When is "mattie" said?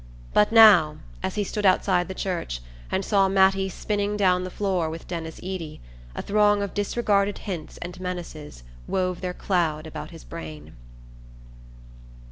3.29-3.69